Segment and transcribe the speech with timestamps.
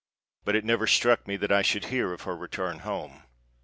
[0.45, 3.21] But it never struck me that I should hear of her return home."